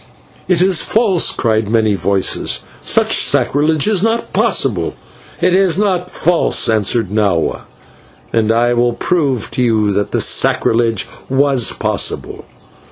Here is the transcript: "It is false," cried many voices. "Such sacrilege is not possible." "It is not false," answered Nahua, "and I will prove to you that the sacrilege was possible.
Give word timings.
"It 0.47 0.63
is 0.63 0.81
false," 0.81 1.29
cried 1.31 1.69
many 1.69 1.93
voices. 1.93 2.61
"Such 2.81 3.17
sacrilege 3.23 3.87
is 3.87 4.01
not 4.01 4.33
possible." 4.33 4.95
"It 5.39 5.53
is 5.53 5.77
not 5.77 6.09
false," 6.09 6.67
answered 6.67 7.09
Nahua, 7.11 7.65
"and 8.33 8.51
I 8.51 8.73
will 8.73 8.93
prove 8.93 9.51
to 9.51 9.61
you 9.61 9.91
that 9.91 10.09
the 10.09 10.19
sacrilege 10.19 11.07
was 11.29 11.71
possible. 11.73 12.45